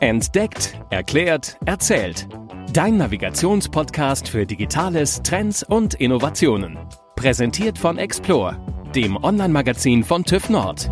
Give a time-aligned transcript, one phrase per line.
[0.00, 2.26] Entdeckt, erklärt, erzählt.
[2.72, 6.78] Dein Navigationspodcast für Digitales, Trends und Innovationen.
[7.16, 8.56] Präsentiert von Explore,
[8.94, 10.90] dem Online-Magazin von TÜV Nord.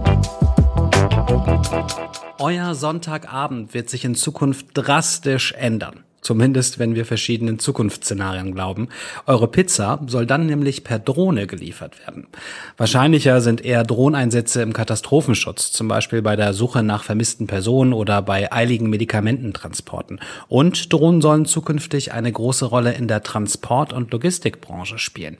[2.38, 6.04] Euer Sonntagabend wird sich in Zukunft drastisch ändern.
[6.28, 8.88] Zumindest, wenn wir verschiedenen Zukunftsszenarien glauben.
[9.24, 12.26] Eure Pizza soll dann nämlich per Drohne geliefert werden.
[12.76, 18.20] Wahrscheinlicher sind eher Drohneinsätze im Katastrophenschutz, zum Beispiel bei der Suche nach vermissten Personen oder
[18.20, 20.20] bei eiligen Medikamententransporten.
[20.48, 25.38] Und Drohnen sollen zukünftig eine große Rolle in der Transport- und Logistikbranche spielen.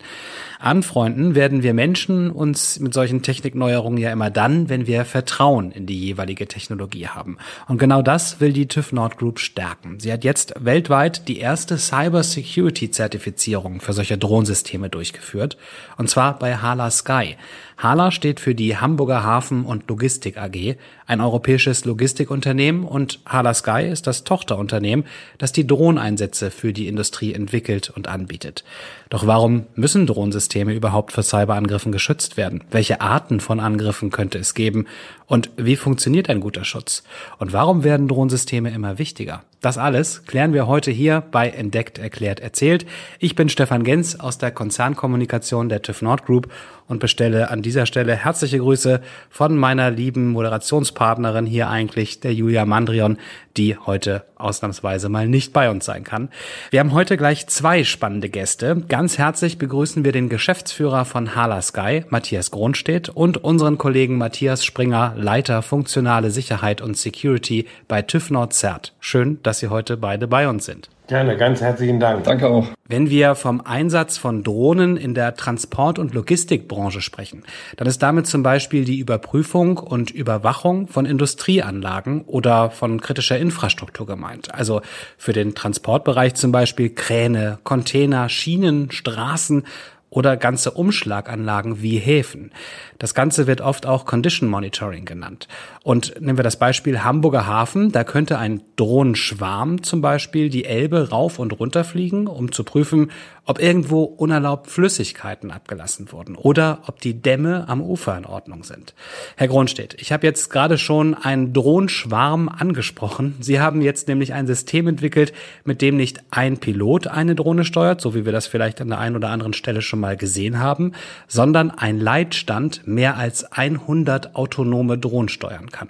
[0.59, 5.87] Anfreunden werden wir Menschen uns mit solchen Technikneuerungen ja immer dann, wenn wir Vertrauen in
[5.87, 7.39] die jeweilige Technologie haben.
[7.69, 10.01] Und genau das will die TÜV Nord Group stärken.
[10.01, 15.57] Sie hat jetzt weltweit die erste Cyber Security Zertifizierung für solche Drohnsysteme durchgeführt,
[15.97, 17.37] und zwar bei Hala Sky.
[17.77, 23.89] Hala steht für die Hamburger Hafen und Logistik AG, ein europäisches Logistikunternehmen und Hala Sky
[23.89, 25.06] ist das Tochterunternehmen,
[25.39, 28.64] das die Drohneinsätze für die Industrie entwickelt und anbietet.
[29.09, 32.65] Doch warum müssen Drohnsysteme überhaupt vor Cyberangriffen geschützt werden?
[32.71, 34.87] Welche Arten von Angriffen könnte es geben?
[35.27, 37.03] Und wie funktioniert ein guter Schutz?
[37.39, 39.43] Und warum werden Drohnsysteme immer wichtiger?
[39.61, 42.87] Das alles klären wir heute hier bei Entdeckt, Erklärt, Erzählt.
[43.19, 46.48] Ich bin Stefan Gens aus der Konzernkommunikation der TÜV Nord Group
[46.87, 52.64] und bestelle an dieser Stelle herzliche Grüße von meiner lieben Moderationspartnerin hier eigentlich, der Julia
[52.64, 53.19] Mandrion,
[53.56, 56.31] die heute ausnahmsweise mal nicht bei uns sein kann.
[56.70, 58.84] Wir haben heute gleich zwei spannende Gäste.
[58.89, 64.64] Ganz herzlich begrüßen wir den Geschäftsführer von Hala Sky, Matthias Gronstedt, und unseren Kollegen Matthias
[64.64, 68.95] Springer, Leiter funktionale Sicherheit und Security bei TÜV Nord Cert.
[69.01, 70.91] Schön, dass Sie heute beide bei uns sind.
[71.07, 72.25] Gerne, ganz herzlichen Dank.
[72.25, 72.67] Danke auch.
[72.87, 77.45] Wenn wir vom Einsatz von Drohnen in der Transport- und Logistikbranche sprechen,
[77.79, 84.07] dann ist damit zum Beispiel die Überprüfung und Überwachung von Industrieanlagen oder von kritischer Infrastruktur
[84.07, 84.55] gemeint.
[84.55, 84.83] Also
[85.17, 89.65] für den Transportbereich zum Beispiel Kräne, Container, Schienen, Straßen
[90.11, 92.52] oder ganze Umschlaganlagen wie Häfen.
[92.98, 95.48] Das Ganze wird oft auch Condition Monitoring genannt.
[95.83, 101.11] Und nehmen wir das Beispiel Hamburger Hafen, da könnte ein Drohnenschwarm zum Beispiel die Elbe
[101.11, 103.11] rauf und runter fliegen, um zu prüfen,
[103.48, 108.95] ob irgendwo unerlaubt Flüssigkeiten abgelassen wurden oder ob die Dämme am Ufer in Ordnung sind.
[109.36, 113.36] Herr Gronstedt, ich habe jetzt gerade schon einen Drohnenschwarm angesprochen.
[113.40, 115.33] Sie haben jetzt nämlich ein System entwickelt,
[115.64, 118.98] mit dem nicht ein Pilot eine Drohne steuert, so wie wir das vielleicht an der
[118.98, 120.92] einen oder anderen Stelle schon mal gesehen haben,
[121.27, 125.89] sondern ein Leitstand mehr als 100 autonome Drohnen steuern kann.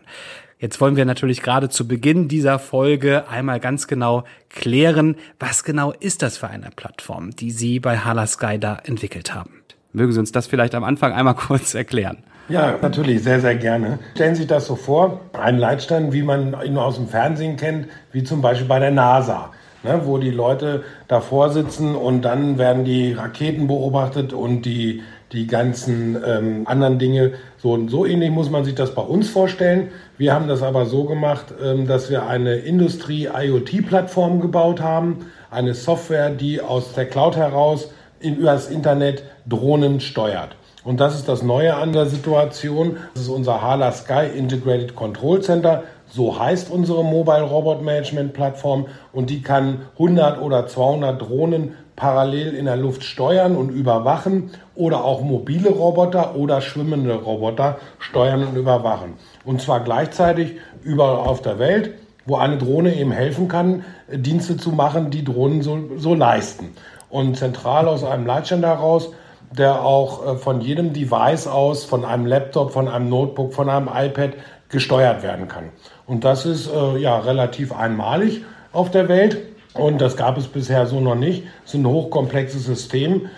[0.61, 5.93] Jetzt wollen wir natürlich gerade zu Beginn dieser Folge einmal ganz genau klären, was genau
[5.93, 9.63] ist das für eine Plattform, die Sie bei Hala Sky da entwickelt haben.
[9.93, 12.19] Mögen Sie uns das vielleicht am Anfang einmal kurz erklären?
[12.49, 13.99] Ja, natürlich, sehr, sehr gerne.
[14.15, 17.89] Stellen Sie sich das so vor, ein Leitstand, wie man ihn aus dem Fernsehen kennt,
[18.11, 19.51] wie zum Beispiel bei der NASA.
[19.89, 25.47] Ne, wo die Leute davor sitzen und dann werden die Raketen beobachtet und die die
[25.47, 27.33] ganzen ähm, anderen Dinge.
[27.57, 29.89] So, so ähnlich muss man sich das bei uns vorstellen.
[30.19, 36.31] Wir haben das aber so gemacht, ähm, dass wir eine Industrie-IoT-Plattform gebaut haben, eine Software,
[36.31, 40.57] die aus der Cloud heraus in, über das Internet Drohnen steuert.
[40.85, 42.97] Und das ist das Neue an der Situation.
[43.15, 45.85] Das ist unser Hala Sky Integrated Control Center.
[46.11, 52.55] So heißt unsere Mobile Robot Management Plattform und die kann 100 oder 200 Drohnen parallel
[52.55, 58.57] in der Luft steuern und überwachen oder auch mobile Roboter oder schwimmende Roboter steuern und
[58.57, 59.15] überwachen.
[59.45, 64.71] Und zwar gleichzeitig überall auf der Welt, wo eine Drohne eben helfen kann, Dienste zu
[64.71, 66.75] machen, die Drohnen so, so leisten.
[67.11, 69.11] Und zentral aus einem Leitstand heraus,
[69.51, 73.89] der auch äh, von jedem Device aus, von einem Laptop, von einem Notebook, von einem
[73.89, 74.35] iPad
[74.69, 75.65] gesteuert werden kann.
[76.07, 79.39] Und das ist äh, ja relativ einmalig auf der Welt.
[79.75, 81.45] Und das gab es bisher so noch nicht.
[81.65, 83.29] Es ist ein hochkomplexes System.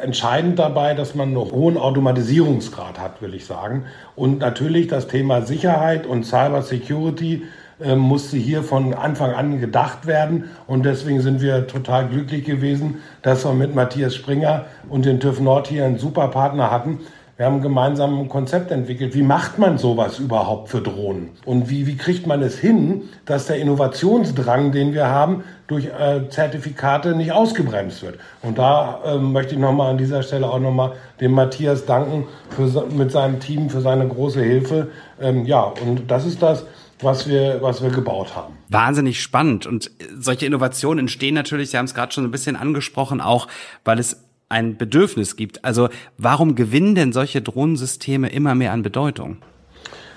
[0.00, 3.84] Entscheidend dabei, dass man einen hohen Automatisierungsgrad hat, will ich sagen.
[4.16, 7.42] Und natürlich das Thema Sicherheit und Cyber Security
[7.80, 10.50] äh, musste hier von Anfang an gedacht werden.
[10.66, 15.40] Und deswegen sind wir total glücklich gewesen, dass wir mit Matthias Springer und den TÜV
[15.40, 17.00] Nord hier einen super Partner hatten,
[17.40, 19.14] wir haben gemeinsam ein Konzept entwickelt.
[19.14, 21.30] Wie macht man sowas überhaupt für Drohnen?
[21.46, 26.28] Und wie, wie kriegt man es hin, dass der Innovationsdrang, den wir haben, durch äh,
[26.28, 28.18] Zertifikate nicht ausgebremst wird?
[28.42, 30.92] Und da äh, möchte ich nochmal an dieser Stelle auch nochmal
[31.22, 34.88] dem Matthias danken für, mit seinem Team für seine große Hilfe.
[35.18, 36.66] Ähm, ja, und das ist das,
[37.00, 38.52] was wir, was wir gebaut haben.
[38.68, 39.66] Wahnsinnig spannend.
[39.66, 43.48] Und solche Innovationen entstehen natürlich, Sie haben es gerade schon ein bisschen angesprochen, auch
[43.82, 45.64] weil es ein Bedürfnis gibt.
[45.64, 45.88] Also
[46.18, 49.38] warum gewinnen denn solche Drohnensysteme immer mehr an Bedeutung?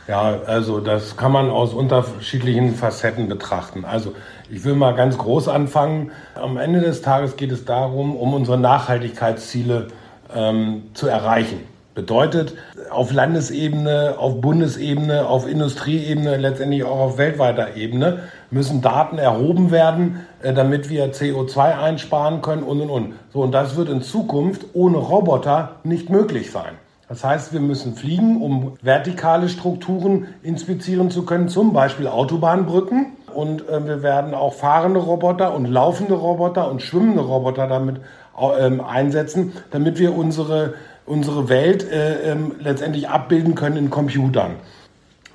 [0.08, 3.86] Ja, also das kann man aus unterschiedlichen Facetten betrachten.
[3.86, 4.14] Also
[4.50, 6.12] ich will mal ganz groß anfangen.
[6.36, 9.88] Am Ende des Tages geht es darum, um unsere Nachhaltigkeitsziele
[10.36, 11.73] ähm, zu erreichen.
[11.96, 12.56] Bedeutet,
[12.90, 20.26] auf Landesebene, auf Bundesebene, auf Industrieebene, letztendlich auch auf weltweiter Ebene müssen Daten erhoben werden,
[20.42, 23.14] äh, damit wir CO2 einsparen können und und und.
[23.32, 26.74] So, und das wird in Zukunft ohne Roboter nicht möglich sein.
[27.10, 33.18] Das heißt, wir müssen fliegen, um vertikale Strukturen inspizieren zu können, zum Beispiel Autobahnbrücken.
[33.34, 37.98] Und äh, wir werden auch fahrende Roboter und laufende Roboter und schwimmende Roboter damit
[38.36, 40.74] äh, einsetzen, damit wir unsere,
[41.06, 44.56] unsere Welt äh, ähm, letztendlich abbilden können in Computern.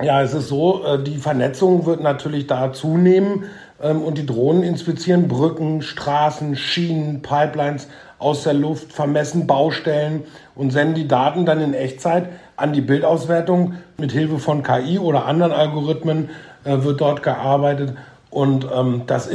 [0.03, 3.45] Ja, es ist so, äh, die Vernetzung wird natürlich da zunehmen
[3.83, 7.89] ähm, und die Drohnen inspizieren Brücken, Straßen, Schienen, Pipelines
[8.19, 10.25] aus der Luft, vermessen Baustellen
[10.55, 13.75] und senden die Daten dann in Echtzeit an die Bildauswertung.
[13.97, 16.31] Mit Hilfe von KI oder anderen Algorithmen
[16.65, 17.95] äh, wird dort gearbeitet.
[18.31, 19.35] Und ähm, das äh,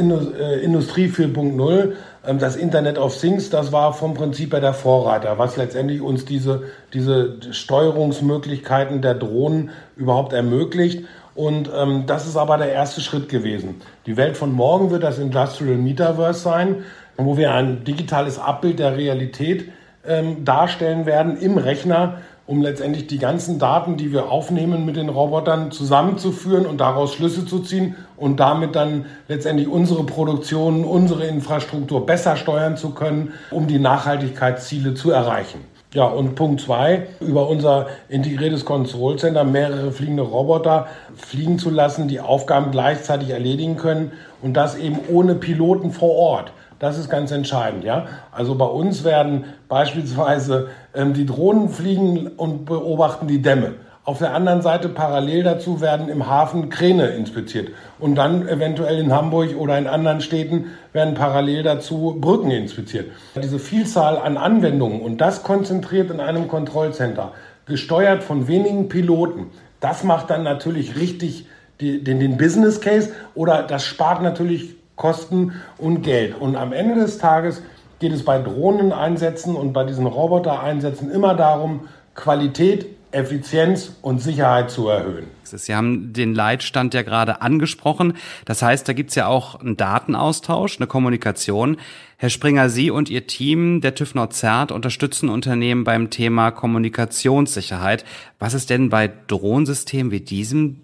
[0.62, 1.92] Industrie 4.0, ähm,
[2.26, 6.64] das Internet of Things, das war vom Prinzip her der Vorreiter, was letztendlich uns diese,
[6.92, 11.04] diese Steuerungsmöglichkeiten der Drohnen überhaupt ermöglicht.
[11.34, 13.80] Und ähm, das ist aber der erste Schritt gewesen.
[14.06, 16.84] Die Welt von morgen wird das Industrial Metaverse sein,
[17.16, 19.70] wo wir ein digitales Abbild der Realität
[20.06, 25.08] ähm, darstellen werden im Rechner, um letztendlich die ganzen Daten, die wir aufnehmen mit den
[25.08, 32.04] Robotern zusammenzuführen und daraus Schlüsse zu ziehen und damit dann letztendlich unsere Produktion, unsere Infrastruktur
[32.04, 35.60] besser steuern zu können, um die Nachhaltigkeitsziele zu erreichen.
[35.94, 42.18] Ja, und Punkt zwei, über unser integriertes Control mehrere fliegende Roboter fliegen zu lassen, die
[42.18, 44.10] Aufgaben gleichzeitig erledigen können
[44.42, 46.52] und das eben ohne Piloten vor Ort.
[46.78, 48.06] Das ist ganz entscheidend, ja.
[48.32, 53.74] Also bei uns werden beispielsweise ähm, die Drohnen fliegen und beobachten die Dämme.
[54.06, 57.70] Auf der anderen Seite parallel dazu werden im Hafen Kräne inspiziert.
[57.98, 63.10] Und dann eventuell in Hamburg oder in anderen Städten werden parallel dazu Brücken inspiziert.
[63.42, 67.32] Diese Vielzahl an Anwendungen und das konzentriert in einem Kontrollcenter,
[67.64, 69.46] gesteuert von wenigen Piloten,
[69.80, 71.46] das macht dann natürlich richtig
[71.80, 76.40] die, den, den Business Case oder das spart natürlich Kosten und Geld.
[76.40, 77.62] Und am Ende des Tages
[77.98, 84.88] geht es bei Drohneneinsätzen und bei diesen Robotereinsätzen immer darum, Qualität, Effizienz und Sicherheit zu
[84.88, 85.26] erhöhen.
[85.44, 88.14] Sie haben den Leitstand ja gerade angesprochen.
[88.44, 91.76] Das heißt, da gibt es ja auch einen Datenaustausch, eine Kommunikation.
[92.16, 98.04] Herr Springer, Sie und Ihr Team der TÜV Nord-Zert unterstützen Unternehmen beim Thema Kommunikationssicherheit.
[98.40, 100.80] Was ist denn bei Drohnensystemen wie diesem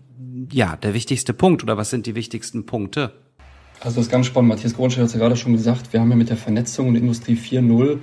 [0.53, 3.13] ja der wichtigste Punkt oder was sind die wichtigsten Punkte?
[3.81, 4.51] Also das ist ganz spannend.
[4.51, 5.95] Matthias Gronstedt hat es ja gerade schon gesagt.
[5.95, 7.99] Wir haben ja mit der Vernetzung und Industrie 4.0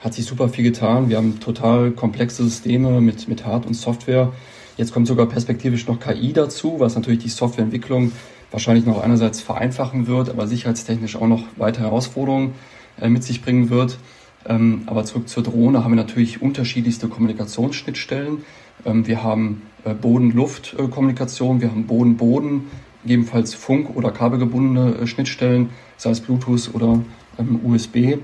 [0.00, 1.08] hat sich super viel getan.
[1.08, 4.32] Wir haben total komplexe Systeme mit, mit Hard- und Software.
[4.76, 8.12] Jetzt kommt sogar perspektivisch noch KI dazu, was natürlich die Softwareentwicklung
[8.50, 12.52] wahrscheinlich noch einerseits vereinfachen wird, aber sicherheitstechnisch auch noch weitere Herausforderungen
[13.00, 13.98] äh, mit sich bringen wird.
[14.46, 18.44] Ähm, aber zurück zur Drohne haben wir natürlich unterschiedlichste Kommunikationsschnittstellen.
[18.84, 22.64] Ähm, wir haben äh, Boden-Luft-Kommunikation, wir haben Boden-Boden,
[23.02, 27.00] gegebenenfalls Funk- oder kabelgebundene äh, Schnittstellen, sei es Bluetooth oder
[27.38, 28.18] ähm, USB.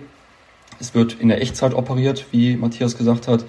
[0.80, 3.44] Es wird in der Echtzeit operiert, wie Matthias gesagt hat.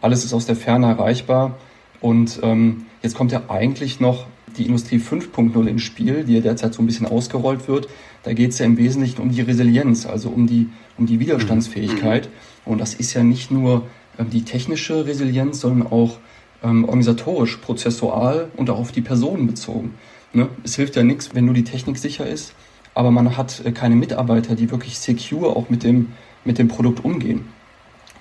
[0.00, 1.58] Alles ist aus der Ferne erreichbar.
[2.00, 6.74] Und ähm, jetzt kommt ja eigentlich noch die Industrie 5.0 ins Spiel, die ja derzeit
[6.74, 7.88] so ein bisschen ausgerollt wird.
[8.22, 12.28] Da geht es ja im Wesentlichen um die Resilienz, also um die, um die Widerstandsfähigkeit.
[12.64, 13.86] Und das ist ja nicht nur
[14.18, 16.18] ähm, die technische Resilienz, sondern auch
[16.62, 19.94] ähm, organisatorisch, prozessual und auch auf die Personen bezogen.
[20.32, 20.48] Ne?
[20.62, 22.54] Es hilft ja nichts, wenn nur die Technik sicher ist,
[22.94, 26.12] aber man hat äh, keine Mitarbeiter, die wirklich secure auch mit dem,
[26.44, 27.46] mit dem Produkt umgehen.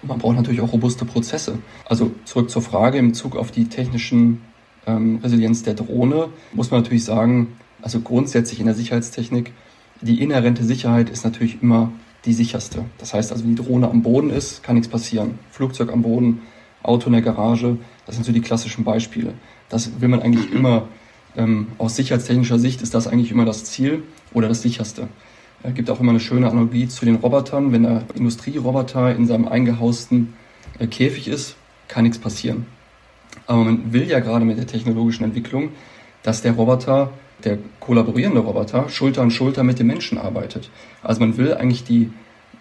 [0.01, 1.59] man braucht natürlich auch robuste Prozesse.
[1.85, 4.41] Also zurück zur Frage im Bezug auf die technischen
[4.87, 9.51] ähm, Resilienz der Drohne, muss man natürlich sagen, also grundsätzlich in der Sicherheitstechnik,
[10.01, 11.91] die inhärente Sicherheit ist natürlich immer
[12.25, 12.85] die sicherste.
[12.97, 15.39] Das heißt also, wenn die Drohne am Boden ist, kann nichts passieren.
[15.51, 16.41] Flugzeug am Boden,
[16.83, 19.33] Auto in der Garage, das sind so die klassischen Beispiele.
[19.69, 20.87] Das will man eigentlich immer
[21.35, 25.07] ähm, aus sicherheitstechnischer Sicht ist das eigentlich immer das Ziel oder das sicherste.
[25.61, 27.71] Es gibt auch immer eine schöne Analogie zu den Robotern.
[27.71, 30.33] Wenn der Industrieroboter in seinem eingehausten
[30.79, 31.55] äh, Käfig ist,
[31.87, 32.65] kann nichts passieren.
[33.45, 35.69] Aber man will ja gerade mit der technologischen Entwicklung,
[36.23, 37.11] dass der Roboter,
[37.43, 40.69] der kollaborierende Roboter, Schulter an Schulter mit dem Menschen arbeitet.
[41.03, 42.11] Also man will eigentlich die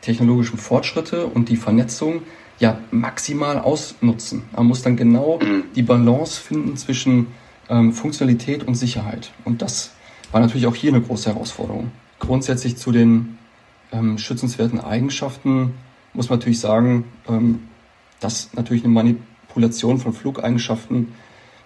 [0.01, 2.23] technologischen Fortschritte und die Vernetzung
[2.59, 4.43] ja maximal ausnutzen.
[4.55, 5.39] Man muss dann genau
[5.77, 7.29] die Balance finden zwischen
[7.69, 9.33] ähm, Funktionalität und Sicherheit.
[9.45, 9.93] Und das
[10.33, 11.91] war natürlich auch hier eine große Herausforderung.
[12.19, 13.39] Grundsätzlich zu den
[13.93, 15.75] ähm, schützenswerten Eigenschaften
[16.13, 17.69] muss man natürlich sagen, ähm,
[18.21, 21.13] dass natürlich eine Manipulation von Flugeigenschaften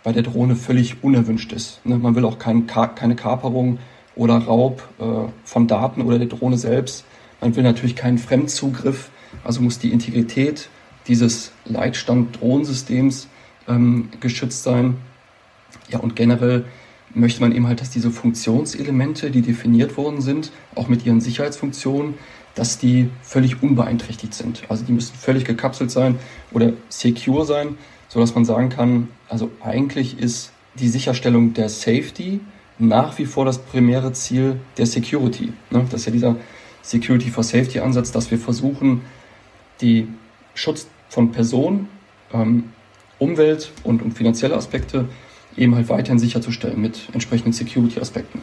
[0.02, 1.84] bei der Drohne völlig unerwünscht ist.
[1.86, 1.96] Ne?
[1.96, 3.78] Man will auch kein, keine Kaperung
[4.14, 5.04] oder Raub äh,
[5.44, 7.04] von Daten oder der Drohne selbst.
[7.40, 9.10] Man will natürlich keinen Fremdzugriff,
[9.44, 10.68] also muss die Integrität
[11.08, 13.28] dieses Leitstand-Drohnensystems
[13.68, 14.96] ähm, geschützt sein.
[15.90, 16.64] Ja, und generell
[17.14, 22.14] möchte man eben halt, dass diese Funktionselemente, die definiert worden sind, auch mit ihren Sicherheitsfunktionen,
[22.54, 24.62] dass die völlig unbeeinträchtigt sind.
[24.68, 26.18] Also die müssen völlig gekapselt sein
[26.52, 27.76] oder secure sein,
[28.08, 32.40] sodass man sagen kann, also eigentlich ist die Sicherstellung der Safety
[32.78, 35.52] nach wie vor das primäre Ziel der Security.
[35.70, 35.86] Ne?
[35.90, 36.36] Das ist ja dieser
[36.82, 39.02] Security for Safety Ansatz, dass wir versuchen,
[39.80, 40.08] die
[40.54, 41.88] Schutz von Personen,
[42.32, 42.64] ähm,
[43.18, 45.08] Umwelt und, und finanzielle Aspekte
[45.56, 48.40] eben halt weiterhin sicherzustellen mit entsprechenden Security-Aspekten.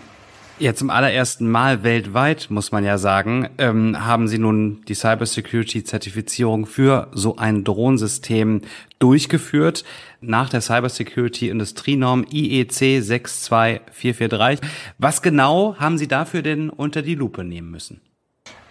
[0.59, 6.65] Ja, zum allerersten Mal weltweit, muss man ja sagen, ähm, haben Sie nun die Cybersecurity-Zertifizierung
[6.65, 8.63] für so ein Drohensystem
[8.99, 9.85] durchgeführt
[10.19, 14.59] nach der Cybersecurity-Industrienorm IEC 62443.
[14.97, 18.01] Was genau haben Sie dafür denn unter die Lupe nehmen müssen?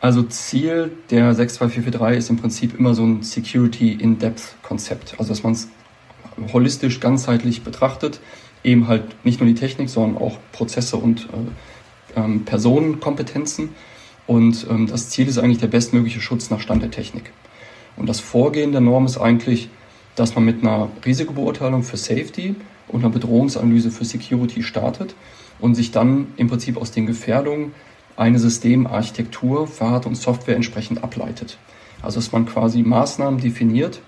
[0.03, 5.15] Also Ziel der 62443 ist im Prinzip immer so ein Security-in-Depth-Konzept.
[5.19, 5.71] Also dass man es
[6.53, 8.21] holistisch, ganzheitlich betrachtet,
[8.65, 11.29] eben halt nicht nur die Technik, sondern auch Prozesse und
[12.17, 13.71] äh, ähm, Personenkompetenzen.
[14.27, 17.33] Und ähm, das Ziel ist eigentlich der bestmögliche Schutz nach Stand der Technik.
[17.97, 19.69] Und das Vorgehen der Norm ist eigentlich,
[20.15, 22.55] dass man mit einer Risikobeurteilung für Safety
[22.89, 25.15] und einer Bedrohungsanalyse für Security startet
[25.61, 27.73] und sich dann im Prinzip aus den Gefährdungen
[28.17, 31.59] eine Systemarchitektur Hard- und Software entsprechend ableitet.
[32.03, 34.01] Also dass man quasi Maßnahmen definiert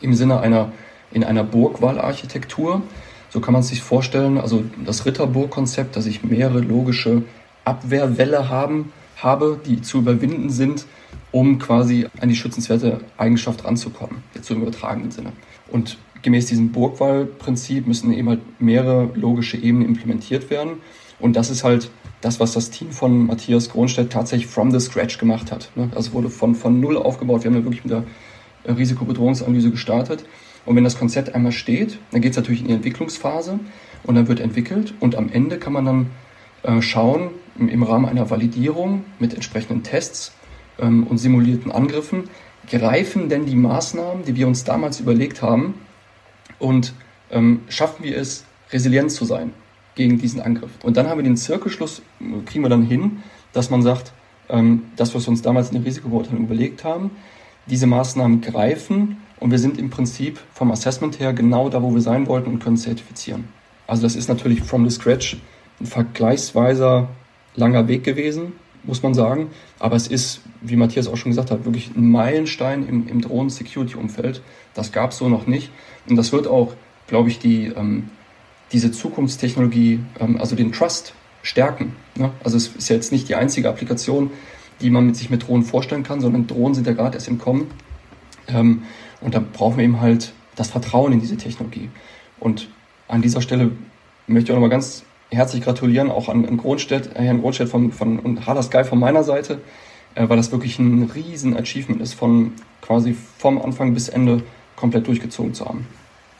[0.00, 0.72] im Sinne einer
[1.12, 2.82] in einer Burgwahlarchitektur.
[3.30, 7.22] So kann man es sich vorstellen, also das Ritterburg-Konzept, dass ich mehrere logische
[7.64, 10.86] Abwehrwälle haben, habe, die zu überwinden sind,
[11.30, 15.32] um quasi an die schützenswerte Eigenschaft ranzukommen, jetzt so im übertragenen Sinne.
[15.70, 20.74] Und gemäß diesem Burgwall-Prinzip müssen eben halt mehrere logische Ebenen implementiert werden.
[21.18, 21.90] Und das ist halt
[22.20, 25.70] das, was das Team von Matthias Kronstedt tatsächlich from the scratch gemacht hat.
[25.94, 27.44] Also wurde von, von null aufgebaut.
[27.44, 28.04] Wir haben ja wirklich mit der
[28.76, 30.24] Risikobedrohungsanalyse gestartet.
[30.64, 33.58] Und wenn das Konzept einmal steht, dann geht es natürlich in die Entwicklungsphase
[34.04, 36.10] und dann wird entwickelt und am Ende kann man dann
[36.62, 40.32] äh, schauen, im, Rahmen einer Validierung mit entsprechenden Tests
[40.78, 42.30] ähm, und simulierten Angriffen,
[42.70, 45.74] greifen denn die Maßnahmen, die wir uns damals überlegt haben
[46.58, 46.94] und
[47.30, 49.52] ähm, schaffen wir es, resilient zu sein
[49.94, 50.70] gegen diesen Angriff.
[50.82, 52.00] Und dann haben wir den Zirkelschluss,
[52.46, 54.12] kriegen wir dann hin, dass man sagt,
[54.48, 57.10] ähm, das, was wir uns damals in der Risikobeurteilung überlegt haben,
[57.66, 62.00] diese Maßnahmen greifen und wir sind im Prinzip vom Assessment her genau da, wo wir
[62.00, 63.44] sein wollten und können zertifizieren.
[63.88, 65.36] Also das ist natürlich from the scratch
[65.80, 67.08] ein vergleichsweise
[67.56, 68.52] langer Weg gewesen,
[68.84, 69.50] muss man sagen.
[69.80, 74.42] Aber es ist, wie Matthias auch schon gesagt hat, wirklich ein Meilenstein im, im Drohnen-Security-Umfeld.
[74.74, 75.70] Das gab es so noch nicht.
[76.08, 76.74] Und das wird auch,
[77.08, 78.10] glaube ich, die ähm,
[78.72, 81.96] diese Zukunftstechnologie, ähm, also den Trust stärken.
[82.14, 82.30] Ne?
[82.44, 84.30] Also es ist ja jetzt nicht die einzige Applikation,
[84.80, 87.38] die man mit sich mit Drohnen vorstellen kann, sondern Drohnen sind ja gerade erst im
[87.38, 87.70] Kommen.
[88.48, 88.84] Ähm,
[89.24, 91.90] und da brauchen wir eben halt das Vertrauen in diese Technologie.
[92.40, 92.68] Und
[93.08, 93.70] an dieser Stelle
[94.26, 97.92] möchte ich auch nochmal ganz herzlich gratulieren, auch an, an Kronstedt, äh, Herrn Kronstedt von,
[97.92, 99.58] von, und Harder Sky von meiner Seite,
[100.14, 104.42] äh, weil das wirklich ein riesen Achievement ist, von quasi vom Anfang bis Ende
[104.76, 105.86] komplett durchgezogen zu haben.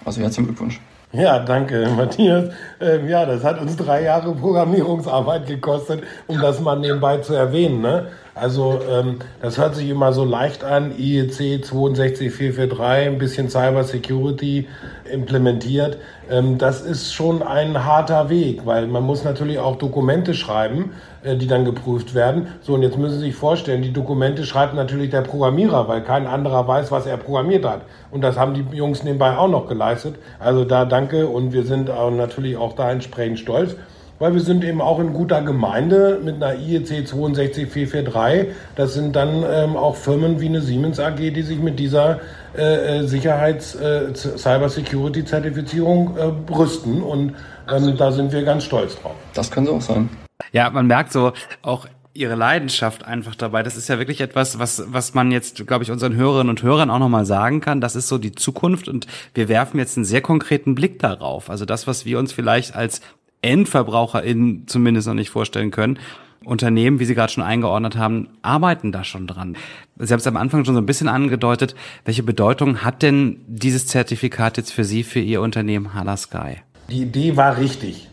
[0.04, 0.80] Also herzlichen Glückwunsch.
[1.12, 2.54] Ja, danke, Matthias.
[2.80, 7.82] Ähm, ja, das hat uns drei Jahre Programmierungsarbeit gekostet, um das mal nebenbei zu erwähnen.
[7.82, 8.08] Ne?
[8.34, 14.68] Also ähm, das hört sich immer so leicht an, IEC 62443, ein bisschen Cyber Security
[15.10, 15.98] implementiert.
[16.30, 20.92] Ähm, das ist schon ein harter Weg, weil man muss natürlich auch Dokumente schreiben,
[21.24, 22.46] äh, die dann geprüft werden.
[22.62, 26.26] So, und jetzt müssen Sie sich vorstellen, die Dokumente schreibt natürlich der Programmierer, weil kein
[26.26, 27.82] anderer weiß, was er programmiert hat.
[28.10, 30.14] Und das haben die Jungs nebenbei auch noch geleistet.
[30.38, 33.76] Also da danke und wir sind natürlich auch da entsprechend stolz
[34.22, 38.54] weil wir sind eben auch in guter Gemeinde mit einer IEC 62443.
[38.76, 42.20] Das sind dann ähm, auch Firmen wie eine Siemens AG, die sich mit dieser
[42.56, 47.02] äh, äh Sicherheits-, äh, Cyber-Security-Zertifizierung äh, brüsten.
[47.02, 47.34] Und
[47.68, 49.16] ähm, da sind wir ganz stolz drauf.
[49.34, 50.08] Das kann so auch sein.
[50.52, 53.64] Ja, man merkt so auch ihre Leidenschaft einfach dabei.
[53.64, 56.90] Das ist ja wirklich etwas, was, was man jetzt, glaube ich, unseren Hörerinnen und Hörern
[56.90, 57.80] auch nochmal sagen kann.
[57.80, 61.50] Das ist so die Zukunft und wir werfen jetzt einen sehr konkreten Blick darauf.
[61.50, 63.00] Also das, was wir uns vielleicht als
[63.42, 65.98] EndverbraucherInnen zumindest noch nicht vorstellen können.
[66.44, 69.56] Unternehmen, wie Sie gerade schon eingeordnet haben, arbeiten da schon dran.
[69.98, 71.74] Sie haben es am Anfang schon so ein bisschen angedeutet.
[72.04, 76.56] Welche Bedeutung hat denn dieses Zertifikat jetzt für Sie, für Ihr Unternehmen Hala Sky?
[76.90, 78.08] Die Idee war richtig,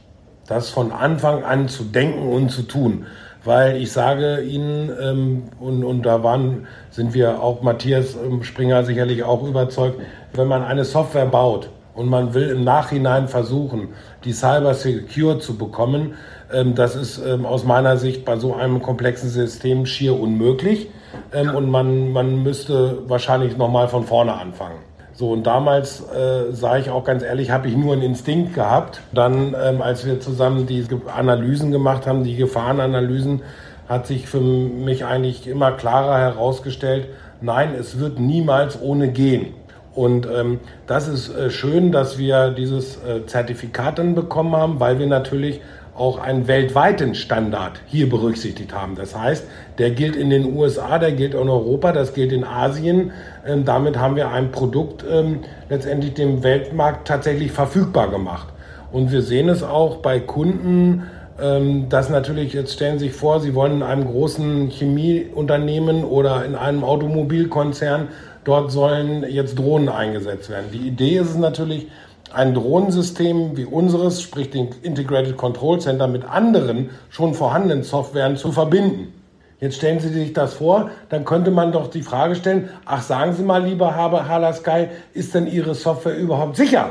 [0.48, 3.06] das von Anfang an zu denken und zu tun.
[3.46, 8.84] Weil ich sage Ihnen, ähm, und, und da waren, sind wir auch Matthias ähm, Springer
[8.84, 10.00] sicherlich auch überzeugt,
[10.34, 13.90] wenn man eine Software baut, und man will im Nachhinein versuchen,
[14.24, 16.16] die Cyber Secure zu bekommen,
[16.52, 20.90] ähm, das ist ähm, aus meiner Sicht bei so einem komplexen System schier unmöglich
[21.34, 24.80] ähm, und man, man müsste wahrscheinlich nochmal von vorne anfangen.
[25.14, 29.02] So, und damals, äh, sage ich auch ganz ehrlich, habe ich nur einen Instinkt gehabt.
[29.12, 33.42] Dann, ähm, als wir zusammen die Analysen gemacht haben, die Gefahrenanalysen,
[33.90, 37.08] hat sich für mich eigentlich immer klarer herausgestellt,
[37.42, 39.56] nein, es wird niemals ohne gehen.
[39.96, 45.00] Und ähm, das ist äh, schön, dass wir dieses äh, Zertifikat dann bekommen haben, weil
[45.00, 45.62] wir natürlich
[46.00, 48.96] auch einen weltweiten Standard hier berücksichtigt haben.
[48.96, 49.46] Das heißt,
[49.80, 53.12] der gilt in den USA, der gilt in Europa, das gilt in Asien.
[53.46, 58.48] Ähm, damit haben wir ein Produkt ähm, letztendlich dem Weltmarkt tatsächlich verfügbar gemacht.
[58.92, 61.04] Und wir sehen es auch bei Kunden,
[61.42, 66.46] ähm, dass natürlich, jetzt stellen Sie sich vor, Sie wollen in einem großen Chemieunternehmen oder
[66.46, 68.08] in einem Automobilkonzern,
[68.50, 70.72] dort sollen jetzt Drohnen eingesetzt werden.
[70.74, 71.88] Die Idee ist es natürlich,
[72.34, 78.52] ein Drohnensystem wie unseres, sprich den Integrated Control Center, mit anderen schon vorhandenen Softwaren zu
[78.52, 79.14] verbinden.
[79.60, 83.34] Jetzt stellen Sie sich das vor, dann könnte man doch die Frage stellen, ach sagen
[83.34, 86.90] Sie mal, lieber Haber Hala Sky, ist denn Ihre Software überhaupt sicher,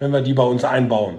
[0.00, 1.18] wenn wir die bei uns einbauen?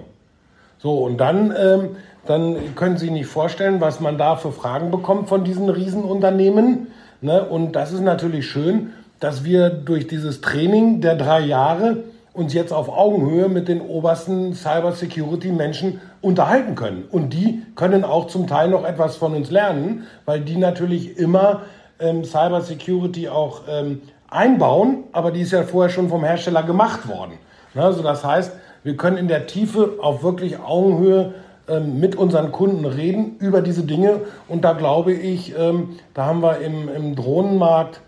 [0.78, 1.96] So, und dann, ähm,
[2.26, 6.88] dann können Sie nicht vorstellen, was man da für Fragen bekommt von diesen Riesenunternehmen.
[7.20, 7.44] Ne?
[7.44, 8.90] Und das ist natürlich schön,
[9.22, 11.98] dass wir durch dieses Training der drei Jahre
[12.32, 17.04] uns jetzt auf Augenhöhe mit den obersten Cybersecurity-Menschen unterhalten können.
[17.08, 21.62] Und die können auch zum Teil noch etwas von uns lernen, weil die natürlich immer
[22.00, 27.34] ähm, Cybersecurity auch ähm, einbauen, aber die ist ja vorher schon vom Hersteller gemacht worden.
[27.76, 28.52] Also das heißt,
[28.82, 31.34] wir können in der Tiefe auf wirklich Augenhöhe
[31.68, 34.22] ähm, mit unseren Kunden reden über diese Dinge.
[34.48, 38.00] Und da glaube ich, ähm, da haben wir im, im Drohnenmarkt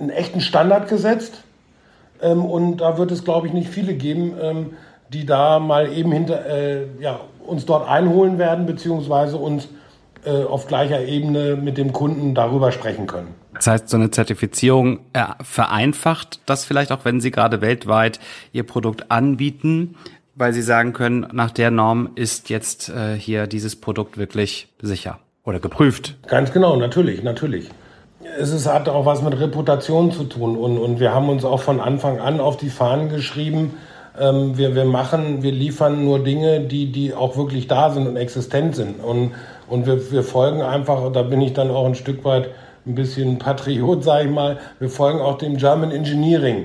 [0.00, 1.42] einen echten Standard gesetzt
[2.22, 4.66] ähm, und da wird es, glaube ich, nicht viele geben, ähm,
[5.12, 9.68] die da mal eben hinter, äh, ja, uns dort einholen werden, beziehungsweise uns
[10.24, 13.34] äh, auf gleicher Ebene mit dem Kunden darüber sprechen können.
[13.54, 18.20] Das heißt, so eine Zertifizierung äh, vereinfacht das vielleicht auch, wenn Sie gerade weltweit
[18.52, 19.96] Ihr Produkt anbieten,
[20.34, 25.18] weil Sie sagen können, nach der Norm ist jetzt äh, hier dieses Produkt wirklich sicher
[25.44, 26.16] oder geprüft.
[26.28, 27.70] Ganz genau, natürlich, natürlich
[28.38, 30.56] es ist, hat auch was mit Reputation zu tun.
[30.56, 33.74] Und, und wir haben uns auch von Anfang an auf die Fahnen geschrieben,
[34.18, 38.16] ähm, wir, wir machen, wir liefern nur Dinge, die, die auch wirklich da sind und
[38.16, 39.02] existent sind.
[39.02, 39.32] Und,
[39.68, 42.50] und wir, wir folgen einfach, da bin ich dann auch ein Stück weit
[42.86, 46.64] ein bisschen Patriot, sage ich mal, wir folgen auch dem German Engineering.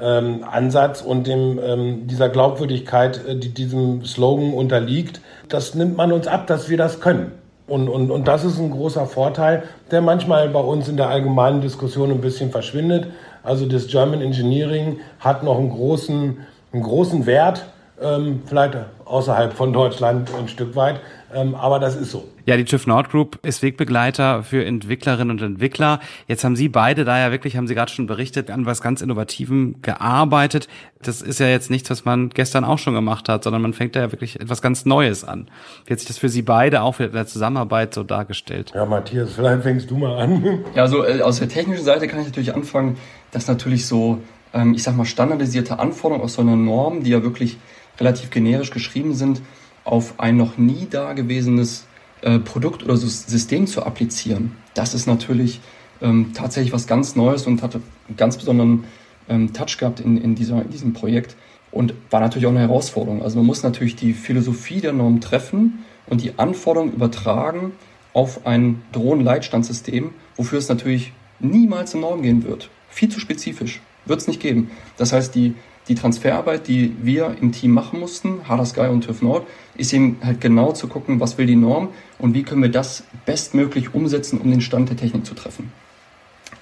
[0.00, 6.10] Ähm, Ansatz und dem, ähm, dieser Glaubwürdigkeit, äh, die diesem Slogan unterliegt, das nimmt man
[6.10, 7.30] uns ab, dass wir das können.
[7.66, 11.62] Und, und, und das ist ein großer Vorteil, der manchmal bei uns in der allgemeinen
[11.62, 13.06] Diskussion ein bisschen verschwindet.
[13.42, 16.38] Also das German Engineering hat noch einen großen,
[16.72, 17.64] einen großen Wert,
[18.02, 21.00] ähm, vielleicht außerhalb von Deutschland ein Stück weit,
[21.34, 22.28] ähm, aber das ist so.
[22.46, 26.00] Ja, die TÜV Nord Group ist Wegbegleiter für Entwicklerinnen und Entwickler.
[26.28, 29.00] Jetzt haben Sie beide da ja wirklich, haben Sie gerade schon berichtet, an was ganz
[29.00, 30.68] Innovativem gearbeitet.
[31.02, 33.96] Das ist ja jetzt nichts, was man gestern auch schon gemacht hat, sondern man fängt
[33.96, 35.48] da ja wirklich etwas ganz Neues an.
[35.86, 38.72] Wie hat sich das für Sie beide auch in der Zusammenarbeit so dargestellt?
[38.74, 40.64] Ja, Matthias, vielleicht fängst du mal an.
[40.74, 42.96] Ja, also äh, aus der technischen Seite kann ich natürlich anfangen,
[43.32, 44.18] dass natürlich so,
[44.52, 47.58] ähm, ich sag mal, standardisierte Anforderungen aus so einer Norm, die ja wirklich
[47.98, 49.40] relativ generisch geschrieben sind,
[49.84, 51.86] auf ein noch nie dagewesenes
[52.22, 54.56] äh, Produkt oder System zu applizieren.
[54.74, 55.60] Das ist natürlich
[56.00, 58.84] ähm, tatsächlich was ganz Neues und hat einen ganz besonderen
[59.28, 61.36] ähm, Touch gehabt in, in, dieser, in diesem Projekt
[61.70, 63.22] und war natürlich auch eine Herausforderung.
[63.22, 67.72] Also man muss natürlich die Philosophie der Norm treffen und die Anforderungen übertragen
[68.12, 72.70] auf ein Drohnenleitstandssystem, wofür es natürlich niemals eine Norm gehen wird.
[72.88, 73.80] Viel zu spezifisch.
[74.06, 74.70] Wird es nicht geben.
[74.96, 75.54] Das heißt, die
[75.88, 80.18] die Transferarbeit, die wir im Team machen mussten, Harder Sky und TÜV Nord, ist eben
[80.24, 84.40] halt genau zu gucken, was will die Norm und wie können wir das bestmöglich umsetzen,
[84.40, 85.72] um den Stand der Technik zu treffen.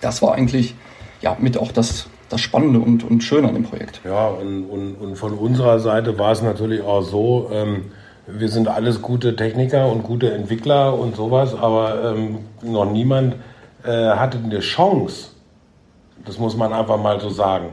[0.00, 0.74] Das war eigentlich
[1.20, 4.00] ja mit auch das, das Spannende und, und Schöne an dem Projekt.
[4.04, 7.92] Ja, und, und, und von unserer Seite war es natürlich auch so, ähm,
[8.26, 13.36] wir sind alles gute Techniker und gute Entwickler und sowas, aber ähm, noch niemand
[13.84, 15.30] äh, hatte eine Chance,
[16.24, 17.70] das muss man einfach mal so sagen,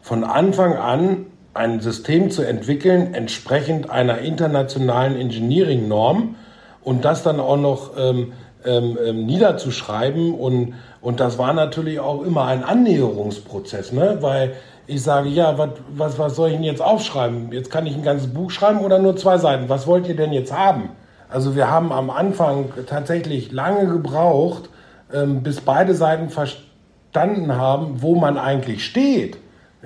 [0.00, 6.36] von Anfang an ein System zu entwickeln, entsprechend einer internationalen Engineering-Norm
[6.82, 8.32] und das dann auch noch ähm,
[8.64, 10.34] ähm, ähm, niederzuschreiben.
[10.34, 14.18] Und, und das war natürlich auch immer ein Annäherungsprozess, ne?
[14.20, 14.54] weil
[14.86, 17.52] ich sage, ja, wat, was, was soll ich denn jetzt aufschreiben?
[17.52, 19.68] Jetzt kann ich ein ganzes Buch schreiben oder nur zwei Seiten.
[19.68, 20.90] Was wollt ihr denn jetzt haben?
[21.28, 24.68] Also wir haben am Anfang tatsächlich lange gebraucht,
[25.12, 29.36] ähm, bis beide Seiten verstanden haben, wo man eigentlich steht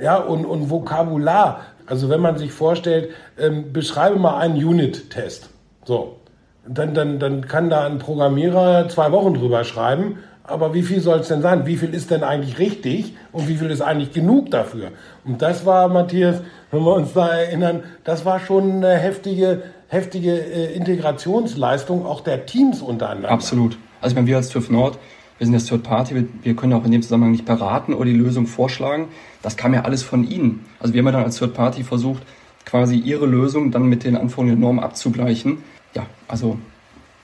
[0.01, 1.61] ja, und, und Vokabular.
[1.87, 5.51] Also wenn man sich vorstellt, ähm, beschreibe mal einen Unit-Test.
[5.85, 6.17] So,
[6.67, 11.21] dann, dann, dann kann da ein Programmierer zwei Wochen drüber schreiben, aber wie viel soll
[11.21, 11.67] es denn sein?
[11.67, 14.89] Wie viel ist denn eigentlich richtig und wie viel ist eigentlich genug dafür?
[15.25, 20.33] Und das war, Matthias, wenn wir uns da erinnern, das war schon eine heftige, heftige
[20.33, 23.31] äh, Integrationsleistung auch der Teams untereinander.
[23.31, 23.79] Absolut.
[24.03, 24.99] Also ich meine, wir als TÜV Nord,
[25.39, 28.07] wir sind das Third Party, wir, wir können auch in dem Zusammenhang nicht beraten oder
[28.07, 29.09] die Lösung vorschlagen.
[29.43, 30.65] Das kam ja alles von Ihnen.
[30.79, 32.23] Also wir haben ja dann als Third Party versucht,
[32.65, 35.59] quasi Ihre Lösung dann mit den Anforderungen der Norm abzugleichen.
[35.95, 36.59] Ja, also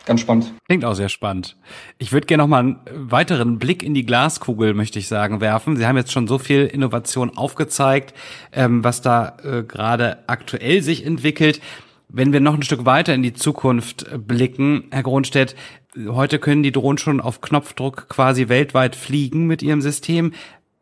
[0.07, 0.53] ganz spannend.
[0.67, 1.57] Klingt auch sehr spannend.
[1.99, 5.77] Ich würde gerne noch mal einen weiteren Blick in die Glaskugel, möchte ich sagen, werfen.
[5.77, 8.15] Sie haben jetzt schon so viel Innovation aufgezeigt,
[8.53, 11.61] ähm, was da äh, gerade aktuell sich entwickelt.
[12.09, 15.55] Wenn wir noch ein Stück weiter in die Zukunft blicken, Herr Gronstedt,
[15.97, 20.33] heute können die Drohnen schon auf Knopfdruck quasi weltweit fliegen mit ihrem System.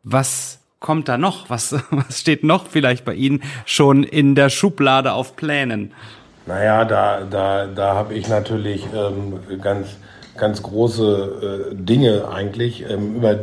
[0.03, 1.49] Was kommt da noch?
[1.49, 5.93] Was, was steht noch vielleicht bei Ihnen schon in der Schublade auf Plänen?
[6.45, 9.97] Naja, da, da, da habe ich natürlich ähm, ganz,
[10.37, 12.89] ganz große äh, Dinge eigentlich.
[12.89, 13.39] Ähm, über,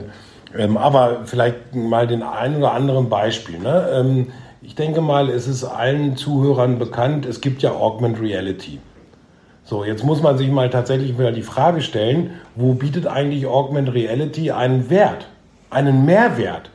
[0.57, 3.59] ähm, aber vielleicht mal den einen oder anderen Beispiel.
[3.59, 3.89] Ne?
[3.93, 8.81] Ähm, ich denke mal, es ist allen Zuhörern bekannt, es gibt ja Augment Reality.
[9.69, 13.93] So, jetzt muss man sich mal tatsächlich wieder die Frage stellen, wo bietet eigentlich Augment
[13.93, 15.27] Reality einen Wert,
[15.71, 16.71] einen Mehrwert?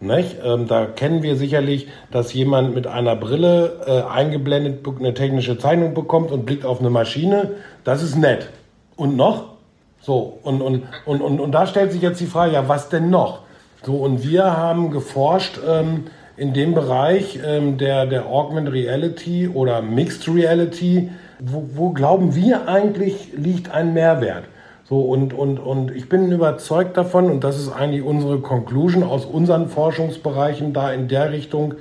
[0.00, 5.92] Ähm, da kennen wir sicherlich, dass jemand mit einer Brille äh, eingeblendet eine technische Zeichnung
[5.92, 7.54] bekommt und blickt auf eine Maschine.
[7.82, 8.48] Das ist nett.
[8.94, 9.56] Und noch?
[10.00, 13.10] So, und, und, und, und, und da stellt sich jetzt die Frage, ja, was denn
[13.10, 13.40] noch?
[13.84, 16.04] So, und wir haben geforscht ähm,
[16.36, 21.10] in dem Bereich ähm, der, der Augmented Reality oder Mixed Reality.
[21.40, 24.44] Wo, wo glauben wir eigentlich liegt ein Mehrwert?
[24.88, 29.24] So, und, und, und ich bin überzeugt davon, und das ist eigentlich unsere Conclusion aus
[29.24, 31.74] unseren Forschungsbereichen da in der Richtung,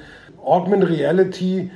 [0.43, 1.71] Augmented Reality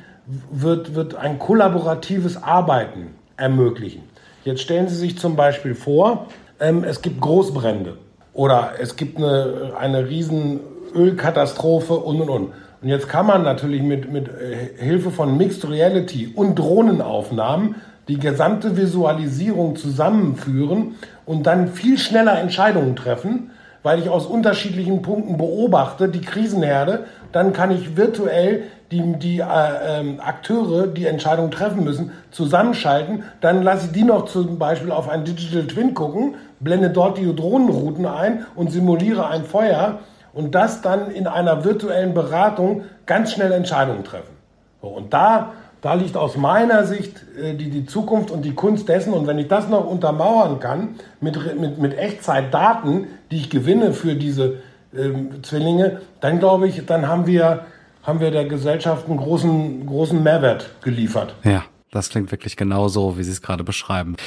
[0.51, 4.03] wird, wird ein kollaboratives Arbeiten ermöglichen.
[4.43, 6.27] Jetzt stellen Sie sich zum Beispiel vor,
[6.59, 7.97] ähm, es gibt Großbrände
[8.33, 10.59] oder es gibt eine, eine riesen
[10.95, 12.53] Ölkatastrophe und und und.
[12.81, 17.75] Und jetzt kann man natürlich mit, mit äh, Hilfe von Mixed Reality und Drohnenaufnahmen
[18.07, 23.51] die gesamte Visualisierung zusammenführen und dann viel schneller Entscheidungen treffen,
[23.83, 29.43] weil ich aus unterschiedlichen Punkten beobachte die Krisenherde, dann kann ich virtuell die, die äh,
[29.43, 33.23] äh, Akteure, die Entscheidungen treffen müssen, zusammenschalten.
[33.41, 37.35] Dann lasse ich die noch zum Beispiel auf ein Digital Twin gucken, blende dort die
[37.35, 39.99] Drohnenrouten ein und simuliere ein Feuer
[40.33, 44.35] und das dann in einer virtuellen Beratung ganz schnell Entscheidungen treffen.
[44.81, 48.89] So, und da da liegt aus meiner Sicht äh, die, die Zukunft und die Kunst
[48.89, 49.13] dessen.
[49.13, 54.15] Und wenn ich das noch untermauern kann mit, mit, mit Echtzeitdaten, die ich gewinne für
[54.15, 54.57] diese
[54.93, 57.65] ähm, Zwillinge, dann glaube ich, dann haben wir,
[58.03, 61.35] haben wir der Gesellschaft einen großen, großen Mehrwert geliefert.
[61.43, 64.17] Ja, das klingt wirklich genauso, wie Sie es gerade beschreiben.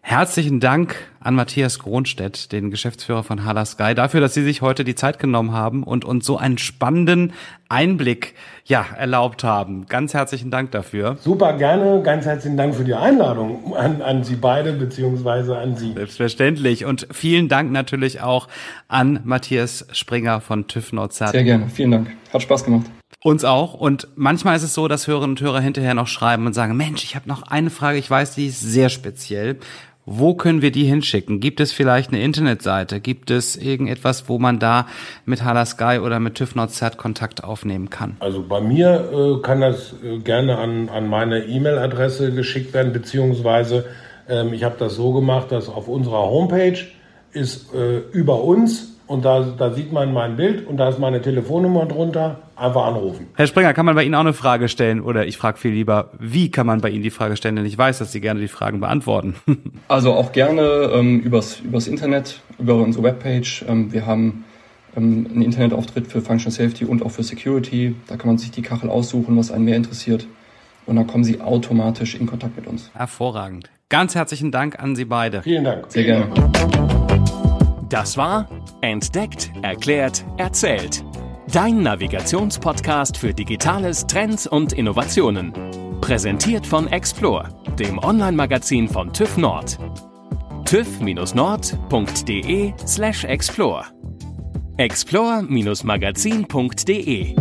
[0.00, 4.84] Herzlichen Dank an Matthias Gronstedt, den Geschäftsführer von Hala Sky, dafür, dass Sie sich heute
[4.84, 7.32] die Zeit genommen haben und uns so einen spannenden
[7.68, 8.34] Einblick
[8.64, 9.86] ja, erlaubt haben.
[9.86, 11.16] Ganz herzlichen Dank dafür.
[11.20, 12.00] Super gerne.
[12.02, 15.94] Ganz herzlichen Dank für die Einladung an, an Sie beide beziehungsweise an Sie.
[15.94, 16.84] Selbstverständlich.
[16.84, 18.46] Und vielen Dank natürlich auch
[18.86, 21.32] an Matthias Springer von TÜV Nordzert.
[21.32, 21.68] Sehr gerne.
[21.68, 22.10] Vielen Dank.
[22.32, 22.86] Hat Spaß gemacht.
[23.24, 23.74] Uns auch.
[23.74, 27.02] Und manchmal ist es so, dass Hörerinnen und Hörer hinterher noch schreiben und sagen, Mensch,
[27.02, 29.58] ich habe noch eine Frage, ich weiß, die ist sehr speziell.
[30.08, 31.40] Wo können wir die hinschicken?
[31.40, 33.00] Gibt es vielleicht eine Internetseite?
[33.00, 34.86] Gibt es irgendetwas, wo man da
[35.24, 38.16] mit Hala Sky oder mit TÜV Nordz Kontakt aufnehmen kann?
[38.20, 43.84] Also bei mir äh, kann das äh, gerne an, an meine E-Mail-Adresse geschickt werden, beziehungsweise
[44.28, 46.78] ähm, ich habe das so gemacht, dass auf unserer Homepage
[47.32, 51.22] ist äh, über uns und da, da sieht man mein Bild und da ist meine
[51.22, 52.40] Telefonnummer drunter.
[52.56, 53.26] Einfach anrufen.
[53.34, 55.02] Herr Springer, kann man bei Ihnen auch eine Frage stellen?
[55.02, 57.56] Oder ich frage viel lieber, wie kann man bei Ihnen die Frage stellen?
[57.56, 59.34] Denn ich weiß, dass Sie gerne die Fragen beantworten.
[59.88, 63.64] also auch gerne ähm, übers, übers Internet, über unsere Webpage.
[63.68, 64.44] Ähm, wir haben
[64.96, 67.94] ähm, einen Internetauftritt für Functional Safety und auch für Security.
[68.06, 70.26] Da kann man sich die Kachel aussuchen, was einen mehr interessiert.
[70.86, 72.90] Und dann kommen Sie automatisch in Kontakt mit uns.
[72.94, 73.68] Hervorragend.
[73.88, 75.42] Ganz herzlichen Dank an Sie beide.
[75.42, 75.86] Vielen Dank.
[75.88, 76.95] Sehr gerne.
[77.88, 78.48] Das war
[78.80, 81.04] Entdeckt, Erklärt, Erzählt.
[81.52, 85.52] Dein Navigationspodcast für Digitales, Trends und Innovationen.
[86.00, 89.78] Präsentiert von Explore, dem Online-Magazin von TÜV Nord.
[90.64, 93.84] tüv-nord.de slash explore.
[94.78, 97.36] explore-magazin.de